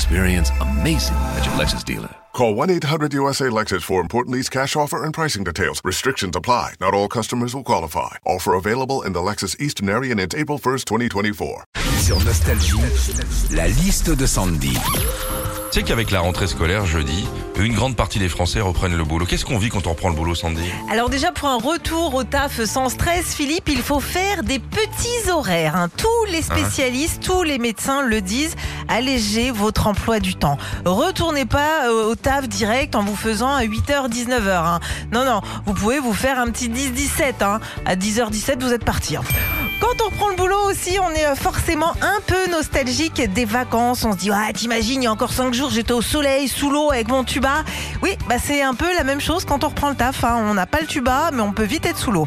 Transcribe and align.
Experience 0.00 0.50
amazing 0.60 1.16
at 1.38 1.46
your 1.46 1.54
Lexus 1.54 1.82
dealer. 1.82 2.10
Call 2.34 2.54
1-800-USA-LEXUS 2.54 3.82
for 3.82 4.02
important 4.02 4.36
lease 4.36 4.50
cash 4.50 4.76
offer 4.76 5.02
and 5.04 5.14
pricing 5.14 5.42
details. 5.42 5.80
Restrictions 5.84 6.36
apply. 6.36 6.74
Not 6.82 6.92
all 6.92 7.08
customers 7.08 7.54
will 7.54 7.64
qualify. 7.64 8.16
Offer 8.26 8.52
available 8.56 9.00
in 9.06 9.14
the 9.14 9.20
Lexus 9.22 9.56
Eastern 9.58 9.88
area 9.88 10.12
and 10.12 10.20
it's 10.20 10.34
April 10.34 10.58
1st, 10.58 10.84
2024. 10.84 11.64
Sur 11.98 12.20
Nostalgie, 12.20 12.76
la 13.52 13.68
liste 13.68 14.10
de 14.10 14.26
Sandy. 14.26 14.76
Tu 15.72 15.80
sais 15.80 15.82
qu'avec 15.82 16.10
la 16.12 16.20
rentrée 16.20 16.46
scolaire 16.46 16.86
jeudi, 16.86 17.26
une 17.58 17.74
grande 17.74 17.96
partie 17.96 18.18
des 18.20 18.28
Français 18.28 18.60
reprennent 18.60 18.96
le 18.96 19.04
boulot. 19.04 19.26
Qu'est-ce 19.26 19.44
qu'on 19.44 19.58
vit 19.58 19.68
quand 19.68 19.86
on 19.86 19.90
reprend 19.90 20.10
le 20.10 20.14
boulot, 20.14 20.34
Sandy? 20.34 20.70
Alors 20.90 21.10
déjà 21.10 21.32
pour 21.32 21.48
un 21.48 21.56
retour 21.58 22.14
au 22.14 22.22
taf 22.22 22.62
sans 22.64 22.88
stress, 22.88 23.34
Philippe, 23.34 23.68
il 23.68 23.82
faut 23.82 23.98
faire 24.00 24.42
des 24.44 24.58
petits 24.60 25.30
horaires. 25.30 25.74
hein. 25.74 25.88
Tous 25.96 26.30
les 26.30 26.42
spécialistes, 26.42 27.22
tous 27.22 27.42
les 27.42 27.58
médecins 27.58 28.02
le 28.06 28.20
disent. 28.20 28.54
Allégez 28.88 29.50
votre 29.50 29.86
emploi 29.86 30.20
du 30.20 30.34
temps. 30.34 30.58
Retournez 30.84 31.44
pas 31.44 31.86
euh, 31.88 32.10
au 32.10 32.14
taf 32.14 32.48
direct 32.48 32.94
en 32.94 33.02
vous 33.02 33.16
faisant 33.16 33.52
à 33.54 33.62
8h, 33.64 34.08
19h. 34.10 34.48
hein. 34.50 34.80
Non, 35.12 35.24
non, 35.24 35.40
vous 35.66 35.74
pouvez 35.74 35.98
vous 35.98 36.14
faire 36.14 36.38
un 36.38 36.50
petit 36.50 36.68
10-17. 36.68 37.42
hein. 37.42 37.60
À 37.84 37.96
10h17, 37.96 38.60
vous 38.62 38.72
êtes 38.72 38.84
parti. 38.84 39.16
hein. 39.16 39.22
Quand 39.98 40.06
on 40.06 40.10
reprend 40.10 40.28
le 40.28 40.36
boulot 40.36 40.58
aussi, 40.68 40.98
on 41.00 41.10
est 41.14 41.26
euh, 41.26 41.34
forcément 41.34 41.92
un 42.02 42.20
peu 42.26 42.50
nostalgique 42.50 43.22
des 43.32 43.44
vacances. 43.44 44.04
On 44.04 44.12
se 44.12 44.16
dit, 44.16 44.30
ah, 44.32 44.52
t'imagines, 44.52 45.00
il 45.02 45.04
y 45.04 45.06
a 45.06 45.12
encore 45.12 45.32
5 45.32 45.54
jours, 45.54 45.70
j'étais 45.70 45.92
au 45.92 46.02
soleil, 46.02 46.48
sous 46.48 46.70
l'eau, 46.70 46.90
avec 46.90 47.08
mon 47.08 47.24
tuba. 47.24 47.64
Oui, 48.02 48.10
bah 48.28 48.36
c'est 48.42 48.62
un 48.62 48.74
peu 48.74 48.92
la 48.94 49.04
même 49.04 49.20
chose 49.20 49.44
quand 49.44 49.64
on 49.64 49.68
reprend 49.68 49.88
le 49.90 49.94
taf. 49.94 50.24
hein. 50.24 50.36
On 50.50 50.54
n'a 50.54 50.66
pas 50.66 50.80
le 50.80 50.86
tuba, 50.86 51.30
mais 51.32 51.40
on 51.42 51.52
peut 51.52 51.62
vite 51.64 51.86
être 51.86 51.98
sous 51.98 52.10
l'eau. 52.10 52.26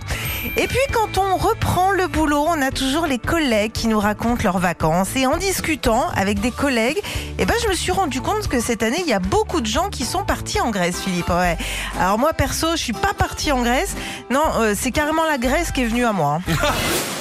Et 0.58 0.68
puis 0.68 0.80
quand 0.94 1.18
on 1.18 1.36
reprend 1.38 1.92
le 1.92 2.08
boulot, 2.08 2.44
on 2.48 2.62
a 2.62 2.72
toujours 2.72 3.06
les 3.06 3.20
collègues 3.20 3.72
qui 3.72 3.88
nous 3.88 4.00
racontent 4.00 4.42
leurs 4.44 4.60
vacances. 4.60 5.16
Et 5.16 5.28
en 5.28 5.38
discutant 5.38 6.06
avec 6.16 6.40
des 6.40 6.52
collègues, 6.52 7.00
eh 7.38 7.46
ben, 7.46 7.56
je 7.62 7.68
me 7.68 7.74
suis 7.74 7.92
rendu 7.92 8.22
compte 8.22 8.48
que 8.48 8.60
cette 8.62 8.84
année, 8.84 9.02
il 9.02 9.08
y 9.10 9.14
a 9.14 9.20
beaucoup 9.20 9.62
de 9.62 9.68
gens 9.68 9.90
qui 9.90 10.06
sont 10.06 10.24
partis 10.24 10.60
en 10.62 10.72
Grèce, 10.72 11.02
Philippe. 11.02 11.30
Ouais. 11.30 11.58
Alors 12.00 12.18
moi, 12.18 12.34
perso, 12.34 12.68
je 12.72 12.78
suis 12.82 12.94
pas 12.94 13.14
partie 13.14 13.52
en 13.52 13.62
Grèce. 13.62 13.96
Non, 14.32 14.44
euh, 14.60 14.74
c'est 14.78 14.92
carrément 14.92 15.26
la 15.26 15.38
Grèce 15.38 15.72
qui 15.72 15.82
est 15.82 15.88
venue 15.88 16.06
à 16.06 16.14
moi. 16.14 16.40
hein. 16.50 16.54